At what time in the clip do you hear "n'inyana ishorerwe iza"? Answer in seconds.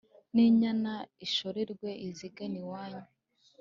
0.33-2.23